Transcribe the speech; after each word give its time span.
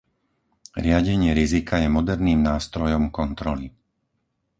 Riadenie 0.85 1.29
rizika 1.39 1.75
je 1.77 1.85
moderným 1.97 2.39
nástrojom 2.51 3.03
kontroly. 3.17 3.67